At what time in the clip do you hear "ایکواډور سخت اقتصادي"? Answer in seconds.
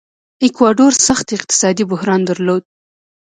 0.43-1.83